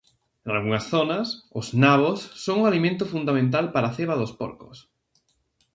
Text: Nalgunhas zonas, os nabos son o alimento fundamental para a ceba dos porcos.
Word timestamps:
Nalgunhas 0.49 0.85
zonas, 0.93 1.27
os 1.59 1.67
nabos 1.83 2.19
son 2.43 2.57
o 2.61 2.67
alimento 2.69 3.03
fundamental 3.13 3.65
para 3.73 3.87
a 3.89 3.95
ceba 3.97 4.19
dos 4.21 4.31
porcos. 4.39 4.77